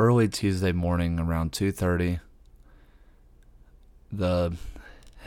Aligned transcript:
early 0.00 0.26
Tuesday 0.26 0.72
morning 0.72 1.20
around 1.20 1.52
2:30 1.52 2.20
the 4.10 4.56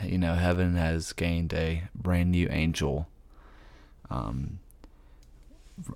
you 0.02 0.18
know 0.18 0.34
heaven 0.34 0.74
has 0.74 1.12
gained 1.12 1.54
a 1.54 1.84
brand 1.94 2.32
new 2.32 2.48
angel 2.50 3.06
um, 4.10 4.58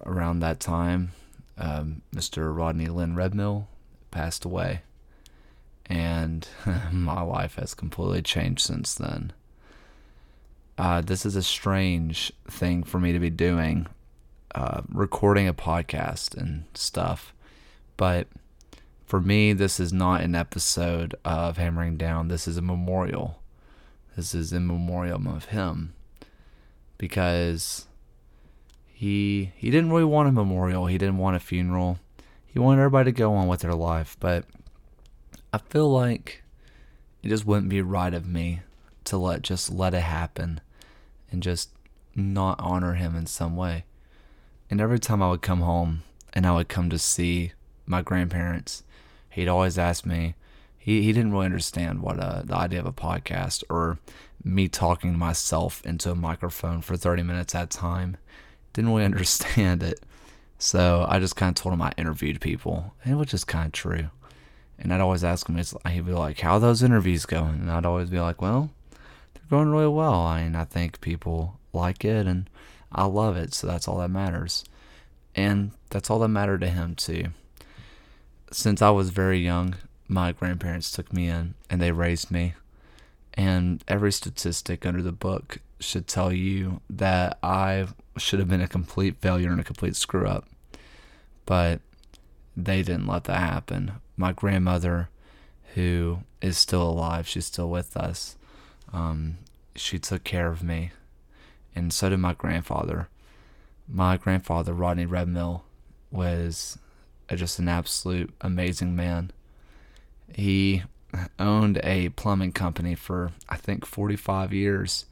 around 0.06 0.38
that 0.38 0.61
time 0.61 1.11
um, 1.59 2.03
Mr. 2.14 2.56
Rodney 2.56 2.87
Lynn 2.87 3.16
Redmill 3.16 3.66
passed 4.12 4.45
away 4.45 4.82
and 5.86 6.46
my 6.92 7.22
life 7.22 7.56
has 7.56 7.74
completely 7.74 8.22
changed 8.22 8.60
since 8.60 8.95
then 8.95 9.32
uh, 10.79 11.00
this 11.00 11.26
is 11.26 11.34
a 11.34 11.42
strange 11.42 12.32
thing 12.48 12.84
for 12.84 13.00
me 13.00 13.10
to 13.10 13.18
be 13.18 13.29
doing 13.29 13.88
uh, 14.54 14.82
recording 14.88 15.48
a 15.48 15.52
podcast 15.52 16.36
and 16.36 16.62
stuff 16.74 17.34
but 17.96 18.29
for 19.09 19.23
me, 19.23 19.55
this 19.55 19.80
is 19.80 19.91
not 19.91 20.21
an 20.21 20.35
episode 20.35 21.15
of 21.25 21.57
Hammering 21.57 21.97
Down. 21.97 22.29
This 22.29 22.47
is 22.47 22.59
a 22.59 22.62
memorial. 22.62 23.41
This 24.15 24.34
is 24.34 24.53
a 24.53 24.61
memorial 24.61 25.27
of 25.34 25.47
him 25.47 25.95
because 26.98 27.87
he 28.87 29.51
he 29.57 29.71
didn't 29.71 29.91
really 29.91 30.05
want 30.05 30.29
a 30.29 30.33
memorial. 30.33 30.87
He 30.87 30.98
didn't 30.98 31.17
want 31.17 31.37
a 31.37 31.41
funeral. 31.41 31.98
He 32.47 32.59
wanted 32.59 32.83
everybody 32.83 33.11
to 33.11 33.17
go 33.17 33.33
on 33.33 33.48
with 33.48 33.61
their 33.61 33.75
life, 33.75 34.15
but 34.21 34.45
I 35.55 35.59
feel 35.59 35.91
like 35.91 36.43
it 37.23 37.31
just 37.31 37.47
wouldn't 37.47 37.70
be 37.70 37.81
right 37.81 38.12
of 38.12 38.27
me 38.27 38.61
to 39.05 39.17
let 39.17 39.41
just 39.41 39.70
let 39.73 39.95
it 39.95 40.03
happen 40.03 40.61
and 41.33 41.43
just 41.43 41.70
not 42.15 42.61
honor 42.61 42.93
him 42.93 43.17
in 43.17 43.25
some 43.25 43.56
way. 43.56 43.84
And 44.70 44.83
every 44.83 44.98
time 44.98 45.23
I 45.23 45.31
would 45.31 45.41
come 45.41 45.62
home 45.62 46.03
and 46.34 46.47
I 46.47 46.53
would 46.53 46.69
come 46.69 46.91
to 46.91 46.98
see 46.98 47.53
my 47.87 48.03
grandparents, 48.03 48.83
he'd 49.38 49.48
always 49.48 49.78
ask 49.78 50.05
me. 50.05 50.34
He 50.77 51.03
he 51.03 51.12
didn't 51.12 51.33
really 51.33 51.47
understand 51.47 52.03
what 52.03 52.19
uh, 52.19 52.42
the 52.44 52.56
idea 52.56 52.81
of 52.81 52.86
a 52.86 52.92
podcast 52.92 53.62
or 53.70 53.98
me 54.42 54.69
talking 54.69 55.12
to 55.12 55.19
myself 55.19 55.84
into 55.84 56.11
a 56.11 56.14
microphone 56.14 56.81
for 56.81 56.97
30 56.97 57.22
minutes 57.22 57.55
at 57.55 57.64
a 57.64 57.78
time. 57.78 58.16
Didn't 58.72 58.91
really 58.91 59.05
understand 59.12 59.83
it. 59.83 60.00
So 60.59 61.06
I 61.09 61.19
just 61.20 61.36
kind 61.36 61.50
of 61.50 61.62
told 61.62 61.72
him 61.72 61.83
I 61.83 61.92
interviewed 61.97 62.41
people, 62.41 62.94
and 63.05 63.12
it 63.12 63.16
was 63.16 63.28
just 63.28 63.47
kind 63.47 63.66
of 63.66 63.72
true. 63.72 64.11
And 64.78 64.92
I'd 64.92 65.00
always 65.00 65.25
ask 65.25 65.48
him, 65.48 65.56
he'd 65.56 66.06
be 66.06 66.12
like, 66.12 66.41
"How 66.41 66.59
those 66.59 66.83
interviews 66.83 67.27
going?" 67.27 67.61
And 67.61 67.70
I'd 67.70 67.86
always 67.86 68.11
be 68.11 68.20
like, 68.20 68.42
"Well, 68.42 68.70
they're 69.34 69.42
going 69.50 69.70
really 69.70 69.89
well. 69.89 70.14
I 70.14 70.42
mean, 70.42 70.56
I 70.56 70.64
think 70.64 71.00
people 71.00 71.59
like 71.72 72.05
it, 72.05 72.27
and 72.27 72.50
I 72.91 73.05
love 73.05 73.36
it, 73.36 73.55
so 73.55 73.66
that's 73.66 73.86
all 73.86 73.98
that 73.98 74.11
matters." 74.11 74.64
And 75.34 75.72
that's 75.91 76.11
all 76.11 76.19
that 76.20 76.28
mattered 76.28 76.61
to 76.62 76.69
him 76.70 76.97
too 76.97 77.27
since 78.50 78.82
I 78.82 78.91
was 78.91 79.10
very 79.10 79.38
young, 79.38 79.74
my 80.08 80.32
grandparents 80.32 80.91
took 80.91 81.12
me 81.12 81.28
in 81.28 81.54
and 81.68 81.80
they 81.80 81.92
raised 81.92 82.30
me. 82.30 82.54
And 83.34 83.84
every 83.86 84.10
statistic 84.10 84.84
under 84.84 85.02
the 85.02 85.12
book 85.12 85.58
should 85.80 86.06
tell 86.08 86.32
you 86.32 86.80
that 86.91 87.38
I 87.42 87.86
should 88.16 88.41
have 88.41 88.48
been 88.48 88.60
a 88.60 88.69
complete 88.69 89.16
failure 89.20 89.50
and 89.50 89.60
a 89.60 89.64
complete 89.64 89.94
screw 89.94 90.26
up. 90.26 90.46
But 91.46 91.80
they 92.56 92.82
didn't 92.82 93.06
let 93.06 93.24
that 93.24 93.38
happen. 93.38 93.92
My 94.16 94.32
grandmother, 94.32 95.08
who 95.74 96.20
is 96.42 96.58
still 96.58 96.82
alive, 96.82 97.28
she's 97.28 97.46
still 97.46 97.70
with 97.70 97.96
us, 97.96 98.36
um, 98.92 99.38
she 99.76 99.98
took 99.98 100.24
care 100.24 100.48
of 100.48 100.62
me. 100.62 100.91
And 101.74 101.92
so 101.92 102.08
did 102.08 102.19
my 102.19 102.34
grandfather. 102.34 103.08
My 103.88 104.16
grandfather, 104.16 104.74
Rodney 104.74 105.06
Redmill, 105.06 105.62
was 106.10 106.78
just 107.37 107.59
an 107.59 107.69
absolute 107.69 108.33
amazing 108.41 108.97
man. 108.97 109.31
He 110.33 110.83
owned 111.39 111.81
a 111.83 112.11
plumbing 112.11 112.53
company 112.53 112.95
for 112.95 113.33
I 113.48 113.57
think 113.57 113.84
45 113.84 114.53
years. 114.53 115.06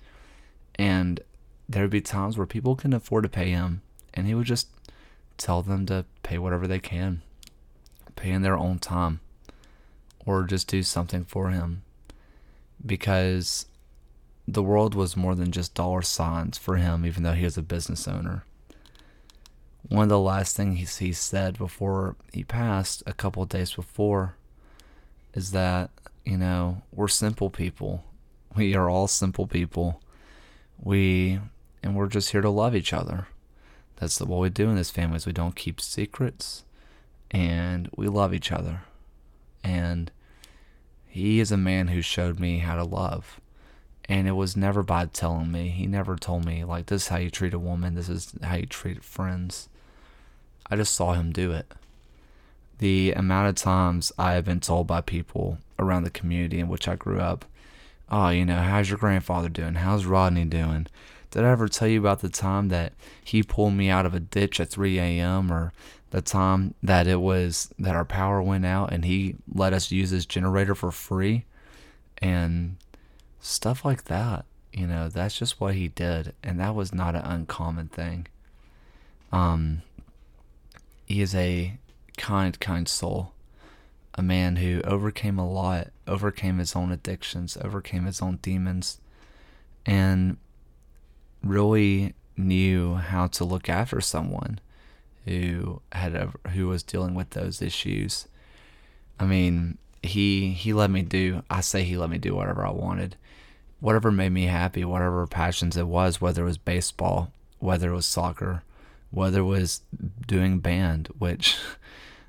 And 0.76 1.21
there 1.69 1.82
would 1.82 1.91
be 1.91 2.00
times 2.00 2.37
where 2.37 2.47
people 2.47 2.76
couldn't 2.76 2.94
afford 2.94 3.25
to 3.25 3.28
pay 3.28 3.50
him 3.50 3.82
and 4.15 4.26
he 4.26 4.34
would 4.34 4.47
just 4.47 4.69
tell 5.37 5.62
them 5.62 5.87
to 5.87 6.05
pay 6.22 6.38
whatever 6.38 6.66
they 6.66 6.78
can 6.78 7.22
pay 8.15 8.31
in 8.31 8.43
their 8.43 8.56
own 8.56 8.78
time 8.78 9.21
or 10.25 10.43
just 10.44 10.69
do 10.69 10.82
something 10.82 11.25
for 11.25 11.50
him. 11.50 11.82
Because 12.84 13.66
the 14.49 14.62
world 14.62 14.94
was 14.94 15.16
more 15.16 15.34
than 15.34 15.53
just 15.53 15.75
dollar 15.75 16.03
signs 16.03 16.56
for 16.59 16.76
him 16.76 17.05
even 17.05 17.22
though 17.22 17.32
he 17.32 17.44
was 17.44 17.56
a 17.56 17.62
business 17.62 18.06
owner 18.06 18.44
one 19.88 20.04
of 20.04 20.08
the 20.08 20.19
last 20.19 20.56
things 20.56 20.98
he 20.98 21.12
said 21.12 21.58
before 21.58 22.16
he 22.32 22.42
passed, 22.42 23.02
a 23.06 23.12
couple 23.12 23.44
days 23.44 23.74
before, 23.74 24.36
is 25.34 25.52
that, 25.52 25.91
you 26.24 26.36
know, 26.36 26.82
we're 26.92 27.08
simple 27.08 27.50
people. 27.50 28.04
We 28.56 28.75
are 28.75 28.91
all 28.91 29.06
simple 29.06 29.46
people. 29.46 30.00
We, 30.78 31.38
and 31.82 31.94
we're 31.94 32.08
just 32.08 32.30
here 32.30 32.41
to 32.41 32.50
love 32.50 32.75
each 32.75 32.92
other. 32.92 33.28
That's 33.96 34.20
what 34.20 34.41
we 34.41 34.50
do 34.50 34.69
in 34.69 34.76
this 34.76 34.91
family 34.91 35.16
is 35.16 35.26
we 35.26 35.32
don't 35.32 35.56
keep 35.56 35.80
secrets 35.80 36.64
and 37.30 37.88
we 37.96 38.08
love 38.08 38.34
each 38.34 38.50
other. 38.50 38.82
And 39.62 40.10
he 41.06 41.38
is 41.38 41.52
a 41.52 41.56
man 41.56 41.88
who 41.88 42.02
showed 42.02 42.41
me 42.41 42.58
how 42.58 42.76
to 42.76 42.84
love. 42.84 43.41
And 44.08 44.26
it 44.28 44.32
was 44.32 44.56
never 44.56 44.82
by 44.82 45.06
telling 45.06 45.50
me. 45.50 45.69
He 45.69 45.86
never 45.86 46.16
told 46.16 46.44
me, 46.44 46.62
like, 46.64 46.86
this 46.86 47.02
is 47.02 47.08
how 47.08 47.16
you 47.16 47.30
treat 47.30 47.54
a 47.54 47.58
woman, 47.58 47.94
this 47.94 48.08
is 48.08 48.32
how 48.42 48.56
you 48.56 48.66
treat 48.66 49.02
friends 49.02 49.69
I 50.71 50.77
just 50.77 50.94
saw 50.94 51.15
him 51.15 51.32
do 51.32 51.53
it. 51.53 51.72
The 52.78 53.12
amount 53.12 53.49
of 53.49 53.54
times 53.54 54.12
I 54.19 54.32
have 54.32 54.44
been 54.44 54.60
told 54.60 54.87
by 54.87 55.00
people 55.00 55.59
around 55.78 56.04
the 56.04 56.10
community 56.10 56.59
in 56.59 56.69
which 56.69 56.88
I 56.88 56.97
grew 56.97 57.21
up, 57.21 57.44
oh, 58.10 58.28
you 58.28 58.44
know, 58.44 58.60
how's 58.60 58.88
your 58.88 58.99
grandfather 58.99 59.49
doing? 59.49 59.75
How's 59.75 60.05
Rodney 60.05 60.44
doing? 60.44 60.87
Did 61.31 61.44
I 61.44 61.50
ever 61.50 61.69
tell 61.69 61.88
you 61.88 61.99
about 61.99 62.21
the 62.21 62.28
time 62.28 62.69
that 62.69 62.93
he 63.22 63.43
pulled 63.43 63.75
me 63.75 63.88
out 63.88 64.06
of 64.06 64.15
a 64.15 64.21
ditch 64.21 64.60
at 64.60 64.69
3 64.69 64.99
a.m. 64.99 65.53
or 65.53 65.72
the 66.10 66.22
time 66.22 66.75
that 66.82 67.06
it 67.06 67.21
was 67.21 67.71
that 67.78 67.97
our 67.97 68.05
power 68.05 68.41
went 68.41 68.65
out 68.65 68.93
and 68.93 69.05
he 69.05 69.37
let 69.53 69.72
us 69.72 69.91
use 69.91 70.10
his 70.10 70.25
generator 70.25 70.75
for 70.75 70.91
free 70.91 71.44
and 72.19 72.76
stuff 73.41 73.84
like 73.84 74.05
that? 74.05 74.44
You 74.72 74.87
know, 74.87 75.09
that's 75.09 75.38
just 75.38 75.60
what 75.60 75.75
he 75.75 75.88
did. 75.88 76.34
And 76.43 76.60
that 76.60 76.75
was 76.75 76.93
not 76.93 77.15
an 77.15 77.22
uncommon 77.22 77.88
thing. 77.88 78.26
Um, 79.32 79.82
he 81.06 81.22
is 81.22 81.34
a 81.34 81.78
kind, 82.17 82.59
kind 82.61 82.89
soul. 82.89 83.33
A 84.15 84.22
man 84.22 84.56
who 84.56 84.81
overcame 84.83 85.39
a 85.39 85.49
lot, 85.49 85.89
overcame 86.06 86.59
his 86.59 86.75
own 86.75 86.91
addictions, 86.91 87.56
overcame 87.61 88.06
his 88.06 88.21
own 88.22 88.39
demons, 88.43 88.99
and 89.84 90.39
really 91.43 92.15
knew 92.37 92.94
how 92.94 93.27
to 93.28 93.44
look 93.44 93.69
after 93.69 94.00
someone 94.00 94.59
who 95.27 95.81
had 95.93 96.15
a, 96.15 96.33
who 96.50 96.69
was 96.69 96.83
dealing 96.83 97.15
with 97.15 97.31
those 97.31 97.61
issues. 97.61 98.27
I 99.21 99.27
mean, 99.27 99.78
he 100.03 100.53
he 100.53 100.73
let 100.73 100.91
me 100.91 101.03
do. 101.03 101.43
I 101.50 101.61
say 101.61 101.84
he 101.84 101.97
let 101.97 102.11
me 102.11 102.19
do 102.19 102.34
whatever 102.34 102.67
I 102.67 102.71
wanted, 102.71 103.17
whatever 103.81 104.11
made 104.11 104.33
me 104.33 104.44
happy, 104.44 104.84
whatever 104.84 105.27
passions 105.27 105.77
it 105.77 105.87
was, 105.87 106.21
whether 106.21 106.43
it 106.43 106.47
was 106.47 106.59
baseball, 106.59 107.33
whether 107.59 107.91
it 107.91 107.94
was 107.94 108.06
soccer, 108.06 108.62
whether 109.11 109.41
it 109.41 109.44
was 109.44 109.83
doing 110.27 110.59
band, 110.59 111.09
which, 111.19 111.59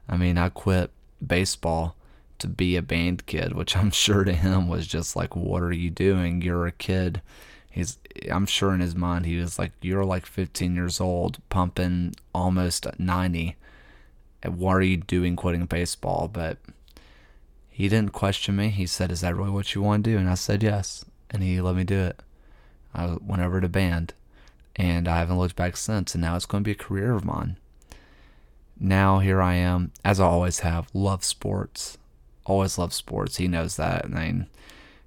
I 0.08 0.18
mean, 0.18 0.38
I 0.38 0.50
quit 0.50 0.92
baseball 1.26 1.96
to 2.40 2.48
be 2.48 2.76
a 2.76 2.82
band 2.82 3.26
kid, 3.26 3.54
which 3.54 3.76
I'm 3.76 3.92
sure 3.92 4.24
to 4.24 4.34
him 4.34 4.68
was 4.68 4.88
just 4.88 5.16
like, 5.16 5.36
what 5.36 5.64
are 5.64 5.74
you 5.74 5.90
doing? 5.90 6.42
You're 6.42 6.68
a 6.68 6.72
kid. 6.72 7.22
He's, 7.70 7.98
I'm 8.32 8.46
sure 8.46 8.74
in 8.74 8.80
his 8.80 8.96
mind, 8.96 9.26
he 9.26 9.38
was 9.38 9.60
like, 9.60 9.72
you're 9.82 10.06
like 10.06 10.26
15 10.26 10.76
years 10.76 11.00
old, 11.00 11.40
pumping 11.50 12.16
almost 12.34 12.88
90. 13.00 13.56
What 14.46 14.76
are 14.76 14.82
you 14.82 14.98
doing 14.98 15.36
quitting 15.36 15.66
baseball? 15.66 16.30
But 16.32 16.58
he 17.70 17.90
didn't 17.90 18.14
question 18.14 18.56
me. 18.56 18.70
He 18.70 18.88
said, 18.88 19.12
is 19.12 19.22
that 19.22 19.36
really 19.36 19.52
what 19.52 19.76
you 19.76 19.82
want 19.82 20.04
to 20.04 20.12
do? 20.12 20.18
And 20.18 20.30
I 20.30 20.36
said, 20.36 20.64
yes. 20.64 21.06
And 21.30 21.44
he 21.44 21.60
let 21.62 21.76
me 21.76 21.84
do 21.84 22.00
it. 22.00 22.22
I 22.94 23.18
went 23.22 23.42
over 23.42 23.62
to 23.62 23.70
band 23.70 24.14
and 24.78 25.08
I 25.08 25.20
haven't 25.20 25.40
looked 25.40 25.56
back 25.56 25.76
since. 25.76 26.14
And 26.14 26.22
now 26.22 26.36
it's 26.36 26.46
going 26.46 26.64
to 26.64 26.68
be 26.68 26.74
a 26.74 26.76
career 26.76 27.14
of 27.14 27.26
mine. 27.26 27.58
Now 28.80 29.20
here 29.20 29.42
I 29.42 29.56
am, 29.56 29.92
as 30.06 30.20
I 30.20 30.26
always 30.26 30.60
have, 30.60 30.88
love 30.94 31.24
sports. 31.24 31.98
Always 32.46 32.78
love 32.78 32.94
sports. 32.94 33.38
He 33.38 33.48
knows 33.48 33.76
that. 33.78 34.06
I 34.06 34.08
mean, 34.08 34.48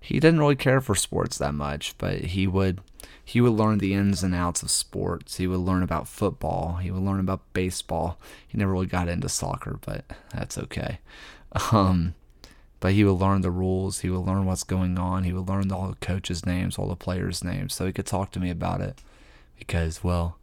he 0.00 0.18
didn't 0.18 0.40
really 0.40 0.56
care 0.56 0.80
for 0.80 0.94
sports 0.94 1.38
that 1.38 1.54
much, 1.54 1.96
but 1.96 2.18
he 2.18 2.46
would 2.46 2.80
he 3.24 3.40
would 3.40 3.52
learn 3.52 3.78
the 3.78 3.94
ins 3.94 4.24
and 4.24 4.34
outs 4.34 4.62
of 4.62 4.70
sports. 4.70 5.36
He 5.36 5.46
would 5.46 5.60
learn 5.60 5.84
about 5.84 6.08
football. 6.08 6.76
He 6.76 6.90
would 6.90 7.02
learn 7.02 7.20
about 7.20 7.52
baseball. 7.52 8.18
He 8.46 8.58
never 8.58 8.72
really 8.72 8.86
got 8.86 9.08
into 9.08 9.28
soccer, 9.28 9.78
but 9.86 10.04
that's 10.34 10.58
okay. 10.58 10.98
Um, 11.72 12.14
but 12.80 12.92
he 12.92 13.04
would 13.04 13.20
learn 13.20 13.42
the 13.42 13.50
rules. 13.50 14.00
He 14.00 14.10
would 14.10 14.26
learn 14.26 14.46
what's 14.46 14.64
going 14.64 14.98
on. 14.98 15.24
He 15.24 15.32
would 15.32 15.48
learn 15.48 15.70
all 15.70 15.88
the 15.88 15.94
coaches' 15.96 16.44
names, 16.44 16.76
all 16.76 16.88
the 16.88 16.96
players' 16.96 17.44
names, 17.44 17.74
so 17.74 17.86
he 17.86 17.92
could 17.92 18.06
talk 18.06 18.32
to 18.32 18.40
me 18.40 18.50
about 18.50 18.80
it 18.80 19.00
because, 19.60 20.02
well, 20.02 20.38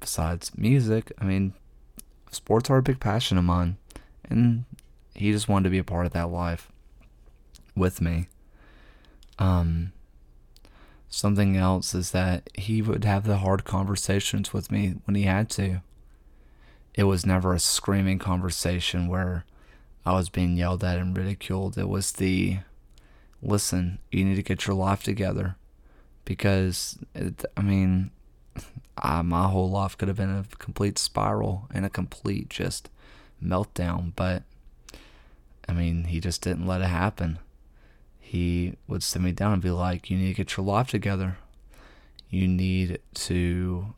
besides 0.00 0.50
music, 0.58 1.12
I 1.18 1.24
mean, 1.24 1.52
sports 2.32 2.68
are 2.70 2.78
a 2.78 2.82
big 2.82 2.98
passion 2.98 3.38
of 3.38 3.44
mine. 3.44 3.76
And 4.28 4.64
He 5.14 5.30
just 5.30 5.48
wanted 5.48 5.64
to 5.64 5.70
be 5.70 5.78
a 5.78 5.84
part 5.84 6.06
of 6.06 6.12
that 6.12 6.30
life 6.30 6.72
with 7.76 8.00
me. 8.00 8.26
Um, 9.38 9.92
something 11.08 11.56
else 11.56 11.94
is 11.94 12.10
that 12.10 12.48
he 12.54 12.82
would 12.82 13.04
have 13.04 13.24
the 13.24 13.38
hard 13.38 13.64
conversations 13.64 14.52
with 14.52 14.72
me 14.72 14.96
when 15.04 15.14
he 15.14 15.22
had 15.22 15.50
to. 15.50 15.82
It 16.94 17.04
was 17.04 17.24
never 17.24 17.54
a 17.54 17.60
screaming 17.60 18.18
conversation 18.18 19.08
where 19.08 19.44
I 20.04 20.12
was 20.12 20.28
being 20.28 20.56
yelled 20.56 20.82
at 20.82 20.98
and 20.98 21.16
ridiculed. 21.16 21.78
It 21.78 21.88
was 21.88 22.12
the 22.12 22.58
listen, 23.42 23.98
you 24.10 24.24
need 24.24 24.36
to 24.36 24.42
get 24.42 24.66
your 24.66 24.76
life 24.76 25.02
together 25.02 25.56
because 26.24 26.98
it, 27.14 27.44
I 27.56 27.62
mean, 27.62 28.10
I, 28.98 29.22
my 29.22 29.48
whole 29.48 29.70
life 29.70 29.96
could 29.96 30.08
have 30.08 30.16
been 30.16 30.30
a 30.30 30.44
complete 30.58 30.98
spiral 30.98 31.68
and 31.72 31.84
a 31.84 31.90
complete 31.90 32.48
just 32.48 32.88
meltdown, 33.42 34.12
but 34.14 34.42
I 35.68 35.72
mean, 35.72 36.04
he 36.04 36.20
just 36.20 36.42
didn't 36.42 36.66
let 36.66 36.80
it 36.80 36.86
happen. 36.86 37.38
He 38.20 38.74
would 38.86 39.02
sit 39.02 39.22
me 39.22 39.32
down 39.32 39.54
and 39.54 39.62
be 39.62 39.70
like, 39.70 40.10
You 40.10 40.16
need 40.18 40.28
to 40.28 40.34
get 40.34 40.56
your 40.56 40.66
life 40.66 40.88
together. 40.88 41.38
You 42.30 42.48
need 42.48 42.98
to 43.14 43.94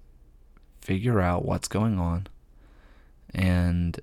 figure 0.81 1.21
out 1.21 1.45
what's 1.45 1.69
going 1.69 1.99
on. 1.99 2.27
And 3.33 3.99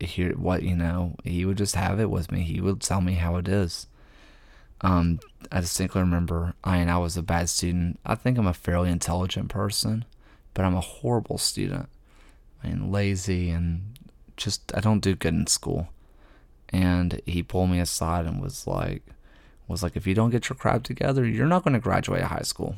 hear 0.00 0.32
what, 0.32 0.62
you 0.62 0.76
know, 0.76 1.16
he 1.24 1.44
would 1.44 1.58
just 1.58 1.74
have 1.74 1.98
it 2.00 2.10
with 2.10 2.30
me. 2.30 2.42
He 2.42 2.60
would 2.60 2.80
tell 2.80 3.00
me 3.00 3.14
how 3.14 3.36
it 3.36 3.48
is. 3.48 3.86
Um, 4.84 5.18
I 5.50 5.60
distinctly 5.60 6.02
remember 6.02 6.54
I 6.62 6.78
mean 6.78 6.90
I 6.90 6.98
was 6.98 7.16
a 7.16 7.22
bad 7.22 7.48
student. 7.48 7.98
I 8.04 8.14
think 8.14 8.36
I'm 8.36 8.46
a 8.46 8.52
fairly 8.54 8.90
intelligent 8.90 9.48
person, 9.48 10.04
but 10.52 10.64
I'm 10.64 10.76
a 10.76 10.80
horrible 10.80 11.38
student. 11.38 11.88
I 12.62 12.68
mean 12.68 12.92
lazy 12.92 13.48
and 13.48 13.98
just 14.36 14.72
I 14.76 14.80
don't 14.80 15.00
do 15.00 15.14
good 15.16 15.32
in 15.32 15.46
school. 15.46 15.88
And 16.68 17.20
he 17.24 17.42
pulled 17.42 17.70
me 17.70 17.80
aside 17.80 18.26
and 18.26 18.42
was 18.42 18.66
like 18.66 19.02
was 19.66 19.82
like 19.82 19.96
if 19.96 20.06
you 20.06 20.14
don't 20.14 20.30
get 20.30 20.50
your 20.50 20.56
crap 20.56 20.82
together, 20.82 21.24
you're 21.24 21.46
not 21.46 21.64
going 21.64 21.72
to 21.72 21.80
graduate 21.80 22.24
high 22.24 22.42
school. 22.42 22.76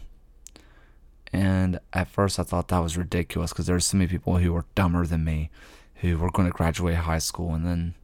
And 1.32 1.80
at 1.92 2.06
first 2.08 2.38
I 2.38 2.44
thought 2.44 2.68
that 2.68 2.78
was 2.78 2.96
ridiculous 2.96 3.52
because 3.52 3.66
there 3.66 3.74
were 3.74 3.80
so 3.80 3.96
many 3.96 4.08
people 4.08 4.38
who 4.38 4.52
were 4.52 4.66
dumber 4.76 5.04
than 5.06 5.24
me 5.24 5.50
who 5.96 6.18
were 6.18 6.30
going 6.30 6.46
to 6.46 6.54
graduate 6.54 6.94
high 6.94 7.18
school 7.18 7.52
and 7.52 7.66
then 7.66 7.94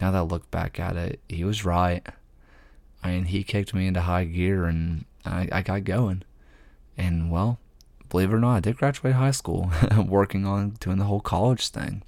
now 0.00 0.10
that 0.10 0.18
I 0.18 0.22
look 0.22 0.50
back 0.50 0.80
at 0.80 0.96
it, 0.96 1.20
he 1.28 1.44
was 1.44 1.64
right. 1.64 2.04
Mean, 3.04 3.26
he 3.26 3.44
kicked 3.44 3.72
me 3.72 3.86
into 3.86 4.00
high 4.00 4.24
gear 4.24 4.64
and 4.64 5.04
I, 5.24 5.48
I 5.52 5.62
got 5.62 5.84
going. 5.84 6.22
And 6.98 7.30
well, 7.30 7.58
believe 8.08 8.30
it 8.30 8.34
or 8.34 8.40
not, 8.40 8.56
I 8.56 8.60
did 8.60 8.78
graduate 8.78 9.14
high 9.14 9.30
school 9.30 9.70
working 10.06 10.46
on 10.46 10.70
doing 10.80 10.98
the 10.98 11.04
whole 11.04 11.20
college 11.20 11.68
thing. 11.68 12.02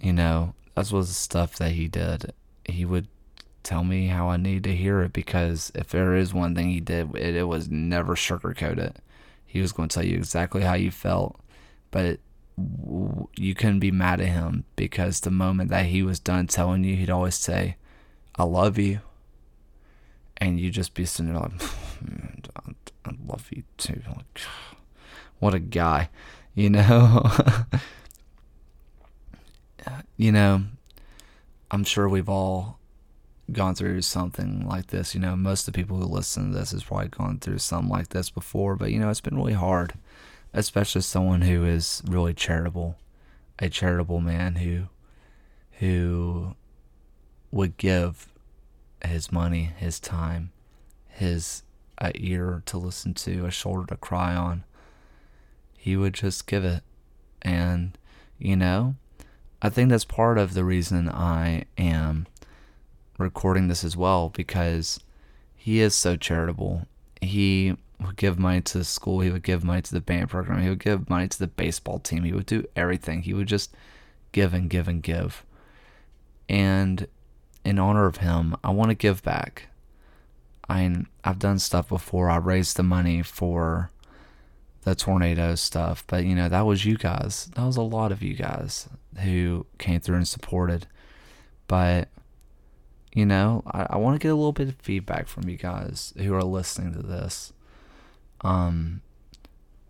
You 0.00 0.12
know, 0.12 0.54
that 0.74 0.90
was 0.92 1.08
the 1.08 1.14
stuff 1.14 1.56
that 1.56 1.72
he 1.72 1.88
did. 1.88 2.32
He 2.64 2.84
would 2.84 3.08
tell 3.62 3.84
me 3.84 4.08
how 4.08 4.28
I 4.28 4.36
needed 4.36 4.64
to 4.64 4.76
hear 4.76 5.00
it 5.00 5.12
because 5.12 5.72
if 5.74 5.88
there 5.88 6.14
is 6.14 6.34
one 6.34 6.54
thing 6.54 6.70
he 6.70 6.80
did, 6.80 7.14
it, 7.16 7.34
it 7.34 7.48
was 7.48 7.68
never 7.68 8.14
sugarcoat 8.14 8.78
it. 8.78 8.96
He 9.46 9.60
was 9.60 9.72
going 9.72 9.88
to 9.88 9.94
tell 9.94 10.04
you 10.04 10.16
exactly 10.16 10.62
how 10.62 10.74
you 10.74 10.90
felt, 10.90 11.40
but 11.90 12.04
it, 12.04 12.20
you 13.36 13.54
couldn't 13.54 13.80
be 13.80 13.90
mad 13.90 14.20
at 14.20 14.28
him 14.28 14.64
because 14.76 15.20
the 15.20 15.30
moment 15.30 15.70
that 15.70 15.86
he 15.86 16.02
was 16.02 16.20
done 16.20 16.46
telling 16.46 16.84
you, 16.84 16.96
he'd 16.96 17.10
always 17.10 17.34
say, 17.34 17.76
I 18.36 18.44
love 18.44 18.78
you. 18.78 19.00
And 20.36 20.58
you 20.58 20.70
just 20.70 20.94
be 20.94 21.04
sitting 21.04 21.32
there 21.32 21.40
like, 21.40 21.52
mm, 21.52 22.44
I 23.04 23.10
love 23.26 23.46
you 23.50 23.62
too. 23.76 24.02
Like, 24.08 24.40
what 25.38 25.54
a 25.54 25.58
guy, 25.58 26.08
you 26.54 26.70
know? 26.70 27.22
you 30.16 30.32
know, 30.32 30.64
I'm 31.70 31.84
sure 31.84 32.08
we've 32.08 32.28
all 32.28 32.78
gone 33.52 33.74
through 33.74 34.02
something 34.02 34.66
like 34.66 34.88
this. 34.88 35.14
You 35.14 35.20
know, 35.20 35.36
most 35.36 35.68
of 35.68 35.74
the 35.74 35.78
people 35.78 35.98
who 35.98 36.04
listen 36.04 36.52
to 36.52 36.58
this 36.58 36.72
has 36.72 36.84
probably 36.84 37.08
gone 37.08 37.38
through 37.38 37.58
something 37.58 37.90
like 37.90 38.08
this 38.08 38.30
before, 38.30 38.76
but 38.76 38.90
you 38.90 38.98
know, 38.98 39.10
it's 39.10 39.20
been 39.20 39.36
really 39.36 39.52
hard, 39.52 39.94
especially 40.52 41.02
someone 41.02 41.42
who 41.42 41.64
is 41.64 42.02
really 42.06 42.34
charitable, 42.34 42.96
a 43.58 43.68
charitable 43.68 44.20
man 44.20 44.56
who, 44.56 44.84
who 45.78 46.54
would 47.54 47.76
give 47.76 48.32
his 49.04 49.30
money, 49.30 49.70
his 49.76 50.00
time, 50.00 50.50
his 51.08 51.62
a 51.98 52.10
ear 52.16 52.62
to 52.66 52.76
listen 52.76 53.14
to, 53.14 53.46
a 53.46 53.50
shoulder 53.50 53.86
to 53.86 53.96
cry 53.96 54.34
on. 54.34 54.64
He 55.78 55.96
would 55.96 56.14
just 56.14 56.48
give 56.48 56.64
it. 56.64 56.82
And, 57.40 57.96
you 58.40 58.56
know, 58.56 58.96
I 59.62 59.68
think 59.68 59.90
that's 59.90 60.04
part 60.04 60.36
of 60.36 60.54
the 60.54 60.64
reason 60.64 61.08
I 61.08 61.66
am 61.78 62.26
recording 63.18 63.68
this 63.68 63.84
as 63.84 63.96
well 63.96 64.30
because 64.30 64.98
he 65.54 65.80
is 65.80 65.94
so 65.94 66.16
charitable. 66.16 66.88
He 67.20 67.76
would 68.00 68.16
give 68.16 68.36
money 68.36 68.62
to 68.62 68.78
the 68.78 68.84
school, 68.84 69.20
he 69.20 69.30
would 69.30 69.44
give 69.44 69.62
money 69.62 69.82
to 69.82 69.94
the 69.94 70.00
band 70.00 70.28
program, 70.28 70.60
he 70.60 70.68
would 70.68 70.82
give 70.82 71.08
money 71.08 71.28
to 71.28 71.38
the 71.38 71.46
baseball 71.46 72.00
team, 72.00 72.24
he 72.24 72.32
would 72.32 72.46
do 72.46 72.64
everything. 72.74 73.22
He 73.22 73.32
would 73.32 73.46
just 73.46 73.72
give 74.32 74.52
and 74.52 74.68
give 74.68 74.88
and 74.88 75.00
give. 75.00 75.46
And 76.48 77.06
in 77.64 77.78
honor 77.78 78.06
of 78.06 78.18
him, 78.18 78.56
I 78.62 78.70
want 78.70 78.90
to 78.90 78.94
give 78.94 79.22
back. 79.22 79.68
I 80.68 81.04
I've 81.22 81.38
done 81.38 81.58
stuff 81.58 81.88
before. 81.88 82.30
I 82.30 82.36
raised 82.36 82.76
the 82.76 82.82
money 82.82 83.22
for 83.22 83.90
the 84.82 84.94
tornado 84.94 85.54
stuff, 85.54 86.04
but 86.06 86.24
you 86.24 86.34
know 86.34 86.48
that 86.48 86.66
was 86.66 86.84
you 86.84 86.96
guys. 86.96 87.50
That 87.54 87.64
was 87.64 87.76
a 87.76 87.82
lot 87.82 88.12
of 88.12 88.22
you 88.22 88.34
guys 88.34 88.88
who 89.22 89.66
came 89.78 90.00
through 90.00 90.16
and 90.16 90.28
supported. 90.28 90.86
But 91.66 92.08
you 93.12 93.24
know, 93.24 93.62
I, 93.66 93.86
I 93.90 93.96
want 93.96 94.20
to 94.20 94.24
get 94.24 94.32
a 94.32 94.36
little 94.36 94.52
bit 94.52 94.68
of 94.68 94.76
feedback 94.76 95.28
from 95.28 95.48
you 95.48 95.56
guys 95.56 96.12
who 96.16 96.34
are 96.34 96.42
listening 96.42 96.92
to 96.94 97.02
this. 97.02 97.52
Um, 98.40 99.02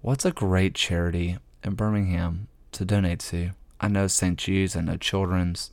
what's 0.03 0.25
a 0.25 0.31
great 0.31 0.75
charity 0.75 1.39
in 1.63 1.75
Birmingham 1.75 2.49
to 2.73 2.85
donate 2.85 3.21
to? 3.21 3.51
I 3.81 3.89
know 3.89 4.07
St. 4.07 4.39
Jude's. 4.39 4.77
I 4.77 4.83
know 4.83 4.97
Children's. 4.97 5.71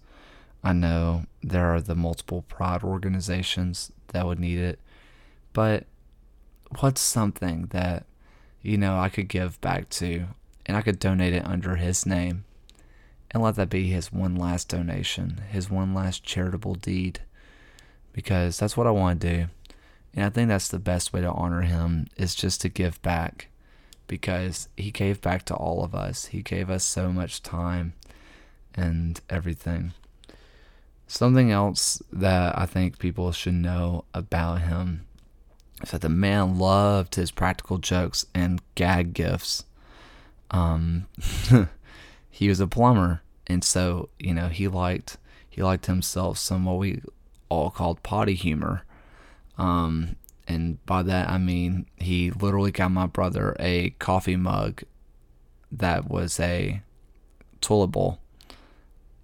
I 0.63 0.73
know 0.73 1.25
there 1.41 1.73
are 1.73 1.81
the 1.81 1.95
multiple 1.95 2.43
pride 2.47 2.83
organizations 2.83 3.91
that 4.09 4.25
would 4.25 4.39
need 4.39 4.59
it, 4.59 4.79
but 5.53 5.85
what's 6.79 7.01
something 7.01 7.67
that 7.71 8.05
you 8.61 8.77
know 8.77 8.97
I 8.99 9.09
could 9.09 9.27
give 9.27 9.59
back 9.61 9.89
to 9.89 10.25
and 10.65 10.77
I 10.77 10.81
could 10.81 10.99
donate 10.99 11.33
it 11.33 11.45
under 11.45 11.75
his 11.75 12.05
name 12.05 12.45
and 13.31 13.41
let 13.41 13.55
that 13.55 13.69
be 13.69 13.89
his 13.89 14.13
one 14.13 14.35
last 14.35 14.69
donation, 14.69 15.41
his 15.49 15.69
one 15.69 15.93
last 15.93 16.23
charitable 16.23 16.75
deed 16.75 17.21
because 18.13 18.59
that's 18.59 18.77
what 18.77 18.87
I 18.87 18.91
want 18.91 19.21
to 19.21 19.27
do. 19.27 19.47
And 20.13 20.25
I 20.25 20.29
think 20.29 20.49
that's 20.49 20.67
the 20.67 20.79
best 20.79 21.13
way 21.13 21.21
to 21.21 21.31
honor 21.31 21.61
him 21.61 22.07
is 22.17 22.35
just 22.35 22.61
to 22.61 22.69
give 22.69 23.01
back 23.01 23.47
because 24.07 24.67
he 24.75 24.91
gave 24.91 25.21
back 25.21 25.45
to 25.45 25.55
all 25.55 25.83
of 25.83 25.95
us. 25.95 26.25
He 26.25 26.41
gave 26.41 26.69
us 26.69 26.83
so 26.83 27.13
much 27.13 27.41
time 27.41 27.93
and 28.75 29.21
everything. 29.29 29.93
Something 31.11 31.51
else 31.51 32.01
that 32.13 32.57
I 32.57 32.65
think 32.65 32.97
people 32.97 33.33
should 33.33 33.55
know 33.55 34.05
about 34.13 34.61
him 34.61 35.05
is 35.83 35.91
that 35.91 35.99
the 35.99 36.07
man 36.07 36.57
loved 36.57 37.15
his 37.15 37.31
practical 37.31 37.79
jokes 37.79 38.25
and 38.33 38.61
gag 38.75 39.13
gifts. 39.13 39.65
Um, 40.51 41.07
he 42.29 42.47
was 42.47 42.61
a 42.61 42.65
plumber, 42.65 43.23
and 43.45 43.61
so 43.61 44.07
you 44.19 44.33
know 44.33 44.47
he 44.47 44.69
liked 44.69 45.17
he 45.49 45.61
liked 45.61 45.87
himself 45.87 46.37
some 46.37 46.63
what 46.63 46.77
we 46.77 47.01
all 47.49 47.71
called 47.71 48.01
potty 48.03 48.33
humor. 48.33 48.85
Um, 49.57 50.15
and 50.47 50.83
by 50.85 51.03
that 51.03 51.27
I 51.27 51.37
mean 51.39 51.87
he 51.97 52.31
literally 52.31 52.71
got 52.71 52.89
my 52.89 53.05
brother 53.05 53.53
a 53.59 53.89
coffee 53.99 54.37
mug 54.37 54.83
that 55.73 56.09
was 56.09 56.39
a 56.39 56.81
toilet 57.59 57.87
bowl. 57.87 58.19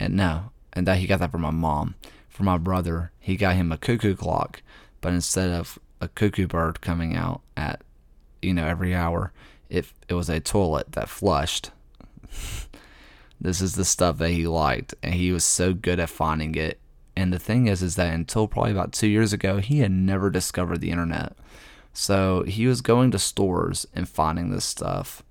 And 0.02 0.18
no, 0.18 0.52
and 0.78 0.86
that 0.86 1.00
he 1.00 1.08
got 1.08 1.20
that 1.20 1.32
from 1.32 1.42
my 1.42 1.52
mom. 1.52 1.96
For 2.30 2.44
my 2.44 2.58
brother, 2.58 3.12
he 3.20 3.36
got 3.36 3.56
him 3.56 3.72
a 3.72 3.78
cuckoo 3.78 4.16
clock, 4.16 4.62
but 5.02 5.12
instead 5.12 5.50
of 5.50 5.80
a 6.00 6.08
cuckoo 6.08 6.46
bird 6.46 6.82
coming 6.82 7.16
out 7.16 7.42
at 7.58 7.82
you 8.44 8.54
know 8.54 8.68
every 8.68 8.94
hour, 8.94 9.34
it 9.70 9.88
it 10.08 10.14
was 10.14 10.30
a 10.30 10.40
toilet 10.40 10.92
that 10.92 11.10
flushed. 11.10 11.72
this 13.42 13.60
is 13.60 13.74
the 13.74 13.84
stuff 13.84 14.20
that 14.20 14.30
he 14.30 14.46
liked, 14.46 14.94
and 15.02 15.16
he 15.16 15.32
was 15.32 15.44
so 15.44 15.74
good 15.74 16.00
at 16.00 16.10
finding 16.10 16.54
it. 16.54 16.80
And 17.16 17.34
the 17.34 17.40
thing 17.40 17.66
is, 17.66 17.82
is 17.82 17.96
that 17.96 18.14
until 18.14 18.48
probably 18.48 18.72
about 18.72 18.94
two 18.94 19.08
years 19.08 19.34
ago, 19.34 19.58
he 19.58 19.80
had 19.80 19.92
never 19.92 20.30
discovered 20.30 20.80
the 20.80 20.92
internet. 20.92 21.36
So 21.92 22.44
he 22.44 22.68
was 22.68 22.82
going 22.82 23.10
to 23.10 23.18
stores 23.18 23.88
and 23.96 24.08
finding 24.08 24.52
this 24.52 24.66
stuff 24.66 25.24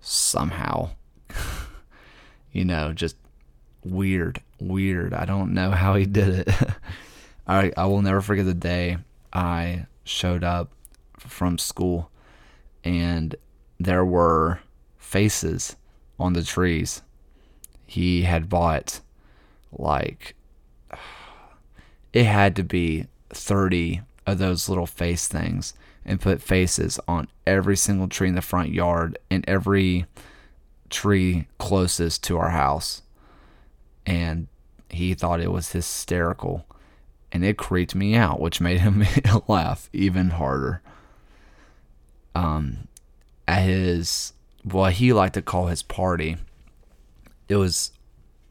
somehow. 0.00 0.90
you 2.52 2.64
know, 2.64 2.92
just 2.92 3.14
weird, 3.84 4.40
weird. 4.68 5.14
I 5.14 5.24
don't 5.24 5.54
know 5.54 5.70
how 5.70 5.94
he 5.94 6.06
did 6.06 6.46
it. 6.46 6.50
I 7.46 7.72
I 7.76 7.86
will 7.86 8.02
never 8.02 8.20
forget 8.20 8.44
the 8.44 8.54
day 8.54 8.98
I 9.32 9.86
showed 10.04 10.44
up 10.44 10.70
from 11.18 11.58
school 11.58 12.10
and 12.84 13.34
there 13.78 14.04
were 14.04 14.60
faces 14.98 15.76
on 16.18 16.32
the 16.32 16.42
trees. 16.42 17.02
He 17.86 18.22
had 18.22 18.48
bought 18.48 19.00
like 19.72 20.34
it 22.12 22.24
had 22.24 22.56
to 22.56 22.62
be 22.62 23.06
30 23.30 24.02
of 24.26 24.38
those 24.38 24.68
little 24.68 24.86
face 24.86 25.26
things 25.26 25.74
and 26.04 26.20
put 26.20 26.42
faces 26.42 26.98
on 27.06 27.28
every 27.46 27.76
single 27.76 28.08
tree 28.08 28.28
in 28.28 28.34
the 28.34 28.42
front 28.42 28.70
yard 28.70 29.18
and 29.30 29.44
every 29.48 30.06
tree 30.90 31.46
closest 31.58 32.22
to 32.24 32.38
our 32.38 32.50
house. 32.50 33.02
And 34.04 34.48
he 34.92 35.14
thought 35.14 35.40
it 35.40 35.52
was 35.52 35.72
hysterical. 35.72 36.66
And 37.30 37.44
it 37.44 37.56
creeped 37.56 37.94
me 37.94 38.14
out, 38.14 38.40
which 38.40 38.60
made 38.60 38.80
him 38.80 39.04
laugh 39.48 39.88
even 39.92 40.30
harder. 40.30 40.82
Um, 42.34 42.88
at 43.48 43.62
his, 43.62 44.32
what 44.62 44.94
he 44.94 45.12
liked 45.12 45.34
to 45.34 45.42
call 45.42 45.66
his 45.66 45.82
party, 45.82 46.36
it 47.48 47.56
was 47.56 47.92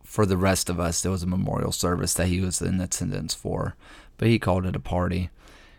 for 0.04 0.26
the 0.26 0.38
rest 0.38 0.70
of 0.70 0.80
us, 0.80 1.02
there 1.02 1.12
was 1.12 1.24
a 1.24 1.28
memorial 1.28 1.72
service 1.72 2.14
that 2.16 2.28
he 2.28 2.42
was 2.42 2.62
in 2.62 2.82
attendance 2.82 3.34
for, 3.34 3.76
but 4.18 4.28
he 4.28 4.40
called 4.40 4.66
it 4.66 4.76
a 4.76 4.80
party. 4.80 5.30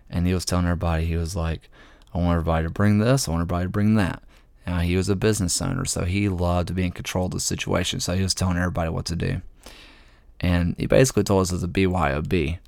And 0.08 0.26
he 0.26 0.32
was 0.32 0.44
telling 0.44 0.64
everybody, 0.64 1.04
he 1.04 1.16
was 1.16 1.36
like, 1.36 1.68
I 2.14 2.18
want 2.18 2.36
everybody 2.36 2.66
to 2.66 2.70
bring 2.70 2.98
this, 2.98 3.28
I 3.28 3.30
want 3.30 3.42
everybody 3.42 3.66
to 3.66 3.70
bring 3.70 3.94
that. 3.96 4.22
Now, 4.66 4.78
he 4.78 4.96
was 4.96 5.08
a 5.08 5.16
business 5.16 5.60
owner, 5.60 5.84
so 5.84 6.04
he 6.04 6.28
loved 6.28 6.68
to 6.68 6.74
be 6.74 6.84
in 6.84 6.92
control 6.92 7.26
of 7.26 7.32
the 7.32 7.40
situation. 7.40 8.00
So 8.00 8.14
he 8.14 8.22
was 8.22 8.32
telling 8.32 8.56
everybody 8.56 8.90
what 8.90 9.06
to 9.06 9.16
do. 9.16 9.42
And 10.42 10.74
he 10.76 10.86
basically 10.86 11.22
told 11.22 11.42
us 11.42 11.50
it 11.50 11.54
was 11.54 11.64
a 11.64 11.68
BYOB. 11.68 12.58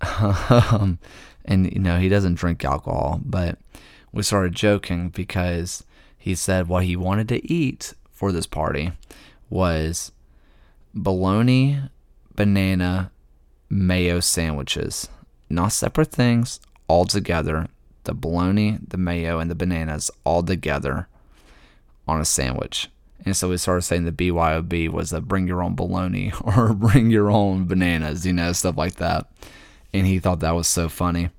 um, 0.72 0.98
and, 1.44 1.70
you 1.72 1.80
know, 1.80 1.98
he 1.98 2.08
doesn't 2.08 2.34
drink 2.34 2.64
alcohol, 2.64 3.20
but 3.24 3.58
we 4.12 4.22
started 4.22 4.54
joking 4.54 5.08
because 5.08 5.84
he 6.16 6.34
said 6.34 6.68
what 6.68 6.84
he 6.84 6.96
wanted 6.96 7.28
to 7.28 7.52
eat 7.52 7.94
for 8.10 8.32
this 8.32 8.46
party 8.46 8.92
was 9.50 10.12
bologna, 10.94 11.80
banana, 12.34 13.10
mayo 13.68 14.20
sandwiches. 14.20 15.08
Not 15.50 15.72
separate 15.72 16.10
things, 16.10 16.60
all 16.86 17.04
together. 17.04 17.68
The 18.04 18.14
bologna, 18.14 18.78
the 18.86 18.96
mayo, 18.96 19.38
and 19.38 19.50
the 19.50 19.54
bananas 19.54 20.10
all 20.24 20.42
together 20.42 21.08
on 22.06 22.20
a 22.20 22.24
sandwich. 22.24 22.88
And 23.24 23.36
so 23.36 23.48
we 23.48 23.56
started 23.56 23.82
saying 23.82 24.04
the 24.04 24.12
BYOB 24.12 24.90
was 24.90 25.12
a 25.12 25.20
bring 25.20 25.46
your 25.46 25.62
own 25.62 25.74
bologna 25.74 26.32
or 26.44 26.72
bring 26.72 27.10
your 27.10 27.30
own 27.30 27.66
bananas, 27.66 28.26
you 28.26 28.32
know, 28.32 28.52
stuff 28.52 28.76
like 28.76 28.96
that. 28.96 29.26
And 29.92 30.06
he 30.06 30.18
thought 30.18 30.40
that 30.40 30.54
was 30.54 30.68
so 30.68 30.88
funny. 30.88 31.30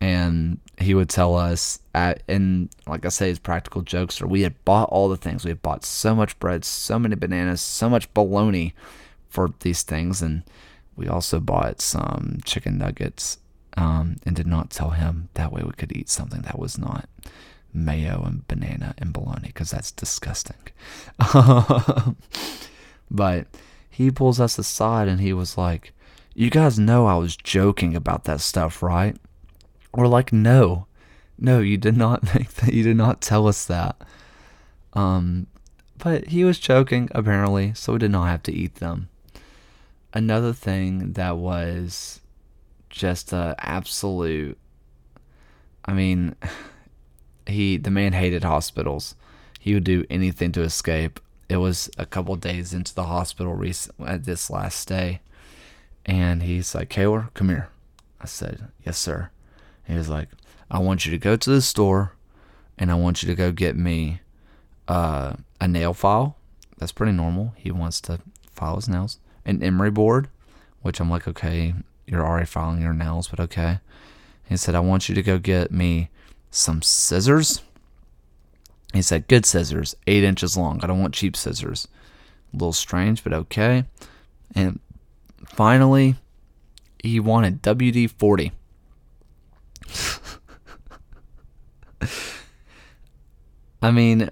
And 0.00 0.58
he 0.78 0.94
would 0.94 1.08
tell 1.08 1.36
us, 1.36 1.78
at, 1.94 2.22
and 2.28 2.68
like 2.86 3.06
I 3.06 3.08
say, 3.08 3.28
his 3.28 3.38
practical 3.38 3.82
jokes 3.82 4.20
are 4.20 4.26
we 4.26 4.42
had 4.42 4.64
bought 4.64 4.88
all 4.88 5.08
the 5.08 5.16
things. 5.16 5.44
We 5.44 5.50
had 5.50 5.62
bought 5.62 5.84
so 5.84 6.14
much 6.14 6.38
bread, 6.40 6.64
so 6.64 6.98
many 6.98 7.14
bananas, 7.14 7.60
so 7.60 7.88
much 7.88 8.12
bologna 8.12 8.74
for 9.28 9.50
these 9.60 9.82
things. 9.82 10.20
And 10.20 10.42
we 10.96 11.06
also 11.06 11.38
bought 11.38 11.80
some 11.80 12.40
chicken 12.44 12.78
nuggets 12.78 13.38
um, 13.76 14.16
and 14.26 14.34
did 14.34 14.46
not 14.46 14.70
tell 14.70 14.90
him 14.90 15.28
that 15.34 15.52
way 15.52 15.62
we 15.64 15.72
could 15.72 15.92
eat 15.92 16.08
something 16.08 16.42
that 16.42 16.58
was 16.58 16.78
not 16.78 17.08
mayo 17.74 18.22
and 18.24 18.46
banana 18.48 18.94
and 18.98 19.12
bologna 19.12 19.48
because 19.48 19.70
that's 19.70 19.90
disgusting. 19.90 20.56
but 23.10 23.46
he 23.88 24.10
pulls 24.10 24.40
us 24.40 24.58
aside 24.58 25.08
and 25.08 25.20
he 25.20 25.32
was 25.32 25.58
like, 25.58 25.92
You 26.34 26.50
guys 26.50 26.78
know 26.78 27.06
I 27.06 27.16
was 27.16 27.36
joking 27.36 27.94
about 27.94 28.24
that 28.24 28.40
stuff, 28.40 28.82
right? 28.82 29.16
We're 29.94 30.06
like, 30.06 30.32
No, 30.32 30.86
no, 31.38 31.60
you 31.60 31.76
did 31.76 31.96
not 31.96 32.22
make 32.34 32.54
that. 32.54 32.72
You 32.72 32.82
did 32.82 32.96
not 32.96 33.20
tell 33.20 33.46
us 33.46 33.64
that. 33.66 33.96
Um, 34.94 35.46
but 35.98 36.28
he 36.28 36.44
was 36.44 36.58
joking 36.58 37.08
apparently, 37.14 37.74
so 37.74 37.92
we 37.92 37.98
did 38.00 38.10
not 38.10 38.26
have 38.26 38.42
to 38.44 38.52
eat 38.52 38.76
them. 38.76 39.08
Another 40.12 40.52
thing 40.52 41.12
that 41.12 41.36
was 41.36 42.20
just 42.90 43.32
a 43.32 43.54
absolute. 43.58 44.58
I 45.84 45.92
mean, 45.92 46.34
he 47.46 47.76
the 47.76 47.90
man 47.90 48.12
hated 48.12 48.44
hospitals. 48.44 49.14
He 49.58 49.74
would 49.74 49.84
do 49.84 50.04
anything 50.10 50.52
to 50.52 50.62
escape. 50.62 51.20
It 51.48 51.56
was 51.58 51.90
a 51.98 52.06
couple 52.06 52.34
days 52.36 52.72
into 52.72 52.94
the 52.94 53.04
hospital 53.04 53.54
recent 53.54 53.94
at 54.04 54.24
this 54.24 54.50
last 54.50 54.78
stay, 54.78 55.20
and 56.06 56.42
he's 56.42 56.74
like, 56.74 56.88
"Kaylor, 56.88 57.32
come 57.34 57.48
here." 57.48 57.68
I 58.20 58.26
said, 58.26 58.68
"Yes, 58.84 58.98
sir." 58.98 59.30
He 59.86 59.94
was 59.94 60.08
like, 60.08 60.28
"I 60.70 60.78
want 60.78 61.04
you 61.04 61.10
to 61.10 61.18
go 61.18 61.36
to 61.36 61.50
the 61.50 61.62
store, 61.62 62.14
and 62.78 62.90
I 62.90 62.94
want 62.94 63.22
you 63.22 63.28
to 63.28 63.34
go 63.34 63.52
get 63.52 63.76
me 63.76 64.20
uh, 64.88 65.34
a 65.60 65.68
nail 65.68 65.94
file. 65.94 66.36
That's 66.78 66.92
pretty 66.92 67.12
normal. 67.12 67.54
He 67.56 67.70
wants 67.70 68.00
to 68.02 68.20
file 68.50 68.76
his 68.76 68.88
nails. 68.88 69.18
An 69.44 69.62
emery 69.62 69.90
board, 69.90 70.28
which 70.80 71.00
I'm 71.00 71.10
like, 71.10 71.28
okay, 71.28 71.74
you're 72.06 72.26
already 72.26 72.46
filing 72.46 72.82
your 72.82 72.94
nails, 72.94 73.28
but 73.28 73.40
okay." 73.40 73.80
He 74.48 74.56
said, 74.56 74.74
"I 74.74 74.80
want 74.80 75.08
you 75.08 75.14
to 75.14 75.22
go 75.22 75.38
get 75.38 75.70
me." 75.70 76.10
Some 76.52 76.82
scissors. 76.82 77.62
He 78.92 79.02
said, 79.02 79.26
good 79.26 79.44
scissors, 79.46 79.96
eight 80.06 80.22
inches 80.22 80.56
long. 80.56 80.78
I 80.82 80.86
don't 80.86 81.00
want 81.00 81.14
cheap 81.14 81.34
scissors. 81.34 81.88
A 82.52 82.56
little 82.56 82.74
strange, 82.74 83.24
but 83.24 83.32
okay. 83.32 83.86
And 84.54 84.78
finally, 85.46 86.16
he 87.02 87.18
wanted 87.18 87.62
WD 87.62 88.10
40. 88.10 88.52
I 93.82 93.90
mean, 93.90 94.28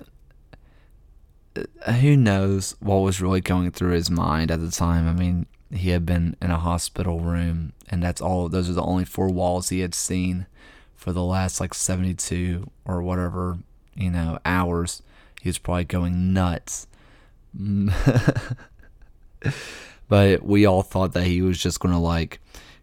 uh, 1.57 1.93
who 1.93 2.17
knows 2.17 2.77
what 2.81 2.97
was 2.97 3.23
really 3.23 3.41
going 3.41 3.71
through 3.71 3.93
his 3.93 4.11
mind 4.11 4.51
at 4.51 4.61
the 4.61 4.71
time? 4.71 5.09
I 5.09 5.15
mean, 5.15 5.47
he 5.73 5.89
had 5.91 6.05
been 6.05 6.37
in 6.43 6.51
a 6.51 6.59
hospital 6.59 7.21
room, 7.21 7.73
and 7.89 8.03
that's 8.03 8.21
all, 8.21 8.51
those 8.51 8.69
are 8.69 8.75
the 8.75 8.83
only 8.83 9.07
four 9.07 9.29
walls 9.31 9.71
he 9.71 9.81
had 9.81 9.95
seen 9.95 10.47
for 11.01 11.13
the 11.13 11.25
last 11.25 11.61
like 11.61 11.73
72 11.73 12.71
or 12.85 13.03
whatever, 13.03 13.57
you 13.95 14.11
know, 14.11 14.39
hours. 14.45 15.03
He 15.41 15.49
was 15.49 15.57
probably 15.57 15.85
going 15.85 16.35
nuts. 16.35 16.87
but 20.09 20.43
we 20.43 20.67
all 20.67 20.83
thought 20.83 21.15
that 21.15 21.25
he 21.25 21.41
was 21.41 21.59
just 21.59 21.81
going 21.81 21.95
to 21.95 21.99
like 21.99 22.39